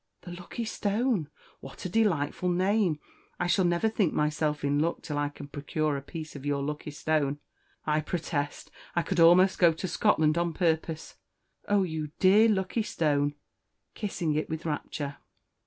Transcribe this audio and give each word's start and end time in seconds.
"The 0.23 0.31
lucky 0.31 0.65
stone! 0.65 1.29
what 1.59 1.85
a 1.85 1.89
delightful 1.89 2.49
name! 2.49 2.99
I 3.39 3.45
shall 3.45 3.65
never 3.65 3.87
think 3.87 4.15
myself 4.15 4.63
in 4.63 4.79
luck 4.79 5.03
till 5.03 5.19
I 5.19 5.29
can 5.29 5.47
procure 5.47 5.95
a 5.95 6.01
piece 6.01 6.35
of 6.35 6.43
your 6.43 6.63
lucky 6.63 6.89
stone. 6.89 7.37
I 7.85 8.01
protest, 8.01 8.71
I 8.95 9.03
could 9.03 9.19
almost 9.19 9.59
go 9.59 9.71
to 9.73 9.87
Scotland 9.87 10.39
on 10.39 10.53
purpose. 10.53 11.17
Oh, 11.67 11.83
you 11.83 12.09
dear 12.17 12.49
lucky 12.49 12.81
stone!" 12.81 13.35
kissing 13.93 14.33
it 14.33 14.49
with 14.49 14.65
rapture. 14.65 15.17